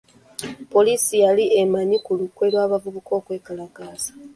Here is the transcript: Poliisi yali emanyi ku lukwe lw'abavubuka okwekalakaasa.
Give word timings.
Poliisi 0.71 1.13
yali 1.23 1.43
emanyi 1.61 1.97
ku 2.05 2.11
lukwe 2.19 2.45
lw'abavubuka 2.51 3.11
okwekalakaasa. 3.19 4.11